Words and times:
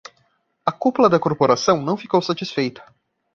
A 0.65 0.71
cúpula 0.71 1.07
da 1.07 1.19
corporação 1.19 1.79
não 1.83 1.95
ficou 1.95 2.23
satisfeita 2.23 2.83